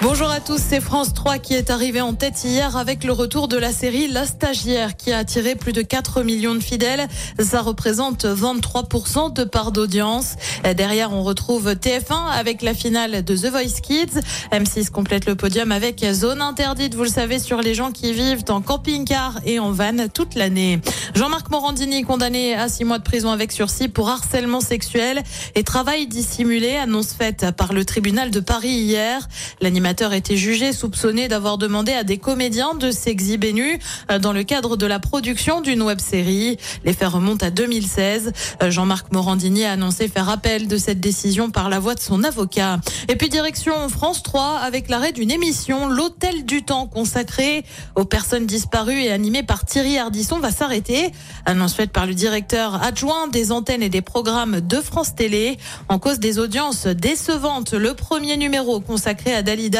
Bonjour 0.00 0.30
à 0.30 0.38
tous, 0.38 0.60
c'est 0.64 0.80
France 0.80 1.12
3 1.12 1.38
qui 1.38 1.54
est 1.54 1.70
arrivé 1.70 2.00
en 2.00 2.14
tête 2.14 2.44
hier 2.44 2.76
avec 2.76 3.02
le 3.02 3.12
retour 3.12 3.48
de 3.48 3.56
la 3.56 3.72
série 3.72 4.06
La 4.06 4.26
Stagiaire 4.26 4.96
qui 4.96 5.10
a 5.10 5.18
attiré 5.18 5.56
plus 5.56 5.72
de 5.72 5.82
4 5.82 6.22
millions 6.22 6.54
de 6.54 6.60
fidèles. 6.60 7.08
Ça 7.40 7.62
représente 7.62 8.24
23% 8.24 9.32
de 9.32 9.42
part 9.42 9.72
d'audience. 9.72 10.36
Derrière, 10.76 11.12
on 11.12 11.24
retrouve 11.24 11.72
TF1 11.72 12.30
avec 12.30 12.62
la 12.62 12.74
finale 12.74 13.24
de 13.24 13.36
The 13.36 13.46
Voice 13.46 13.80
Kids. 13.82 14.20
M6 14.52 14.90
complète 14.90 15.26
le 15.26 15.34
podium 15.34 15.72
avec 15.72 16.06
Zone 16.12 16.42
Interdite, 16.42 16.94
vous 16.94 17.02
le 17.02 17.10
savez, 17.10 17.40
sur 17.40 17.60
les 17.60 17.74
gens 17.74 17.90
qui 17.90 18.12
vivent 18.12 18.44
en 18.50 18.60
camping-car 18.60 19.40
et 19.44 19.58
en 19.58 19.72
van 19.72 20.06
toute 20.14 20.36
l'année. 20.36 20.80
Jean-Marc 21.16 21.50
Morandini 21.50 22.04
condamné 22.04 22.54
à 22.54 22.68
6 22.68 22.84
mois 22.84 22.98
de 22.98 23.04
prison 23.04 23.32
avec 23.32 23.50
sursis 23.50 23.88
pour 23.88 24.08
harcèlement 24.08 24.60
sexuel 24.60 25.24
et 25.56 25.64
travail 25.64 26.06
dissimulé, 26.06 26.76
annonce 26.76 27.14
faite 27.14 27.46
par 27.56 27.72
le 27.72 27.84
tribunal 27.84 28.30
de 28.30 28.38
Paris 28.38 28.68
hier. 28.68 29.26
L'animateur 29.88 30.12
était 30.12 30.36
jugé 30.36 30.74
soupçonné 30.74 31.28
d'avoir 31.28 31.56
demandé 31.56 31.94
à 31.94 32.04
des 32.04 32.18
comédiens 32.18 32.74
de 32.74 32.90
s'exhiber 32.90 33.54
nus 33.54 33.78
euh, 34.10 34.18
dans 34.18 34.34
le 34.34 34.42
cadre 34.42 34.76
de 34.76 34.84
la 34.84 34.98
production 34.98 35.62
d'une 35.62 35.80
web-série. 35.80 36.58
Les 36.84 36.92
faits 36.92 37.08
remontent 37.08 37.46
à 37.46 37.48
2016. 37.48 38.34
Euh, 38.62 38.70
Jean-Marc 38.70 39.10
Morandini 39.12 39.64
a 39.64 39.72
annoncé 39.72 40.08
faire 40.08 40.28
appel 40.28 40.68
de 40.68 40.76
cette 40.76 41.00
décision 41.00 41.50
par 41.50 41.70
la 41.70 41.78
voix 41.78 41.94
de 41.94 42.00
son 42.00 42.22
avocat. 42.22 42.80
Et 43.08 43.16
puis 43.16 43.30
direction 43.30 43.88
France 43.88 44.22
3 44.22 44.58
avec 44.58 44.90
l'arrêt 44.90 45.12
d'une 45.12 45.30
émission, 45.30 45.88
l'Hôtel 45.88 46.44
du 46.44 46.62
Temps 46.64 46.86
consacré 46.86 47.64
aux 47.94 48.04
personnes 48.04 48.44
disparues 48.44 49.00
et 49.00 49.10
animé 49.10 49.42
par 49.42 49.64
Thierry 49.64 49.96
Ardisson 49.96 50.38
va 50.38 50.50
s'arrêter. 50.50 51.12
Annonce 51.46 51.72
faite 51.72 51.92
par 51.92 52.04
le 52.04 52.12
directeur 52.12 52.82
adjoint 52.82 53.26
des 53.28 53.52
antennes 53.52 53.82
et 53.82 53.88
des 53.88 54.02
programmes 54.02 54.60
de 54.60 54.82
France 54.82 55.14
Télé. 55.14 55.56
En 55.88 55.98
cause 55.98 56.18
des 56.18 56.38
audiences 56.38 56.86
décevantes, 56.86 57.72
le 57.72 57.94
premier 57.94 58.36
numéro 58.36 58.80
consacré 58.80 59.32
à 59.32 59.40
Dalida 59.40 59.77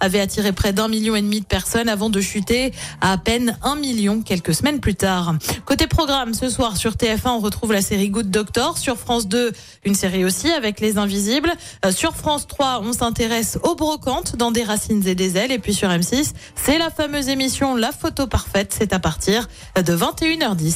avait 0.00 0.20
attiré 0.20 0.52
près 0.52 0.72
d'un 0.72 0.88
million 0.88 1.16
et 1.16 1.22
demi 1.22 1.40
de 1.40 1.46
personnes 1.46 1.88
avant 1.88 2.10
de 2.10 2.20
chuter 2.20 2.72
à 3.00 3.08
à 3.10 3.16
peine 3.16 3.58
un 3.62 3.74
million 3.74 4.20
quelques 4.22 4.54
semaines 4.54 4.80
plus 4.80 4.94
tard. 4.94 5.34
Côté 5.64 5.86
programme, 5.86 6.34
ce 6.34 6.50
soir 6.50 6.76
sur 6.76 6.92
TF1, 6.92 7.30
on 7.30 7.38
retrouve 7.38 7.72
la 7.72 7.80
série 7.80 8.10
Good 8.10 8.30
Doctor. 8.30 8.76
Sur 8.76 8.98
France 8.98 9.28
2, 9.28 9.52
une 9.84 9.94
série 9.94 10.24
aussi 10.24 10.50
avec 10.50 10.80
Les 10.80 10.98
Invisibles. 10.98 11.52
Euh, 11.84 11.90
sur 11.90 12.14
France 12.14 12.46
3, 12.46 12.82
on 12.84 12.92
s'intéresse 12.92 13.58
aux 13.62 13.74
brocantes 13.74 14.36
dans 14.36 14.50
Des 14.50 14.62
Racines 14.62 15.06
et 15.06 15.14
des 15.14 15.36
Ailes. 15.36 15.52
Et 15.52 15.58
puis 15.58 15.74
sur 15.74 15.88
M6, 15.88 16.32
c'est 16.54 16.78
la 16.78 16.90
fameuse 16.90 17.28
émission 17.28 17.74
La 17.74 17.92
Photo 17.92 18.26
Parfaite. 18.26 18.74
C'est 18.76 18.92
à 18.92 18.98
partir 18.98 19.48
de 19.76 19.96
21h10. 19.96 20.74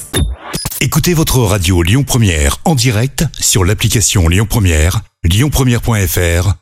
Écoutez 0.80 1.14
votre 1.14 1.38
radio 1.38 1.82
Lyon 1.82 2.02
Première 2.02 2.58
en 2.64 2.74
direct 2.74 3.24
sur 3.38 3.64
l'application 3.64 4.26
Lyon 4.28 4.46
Première, 4.48 5.00
lyonpremière.fr 5.22 6.61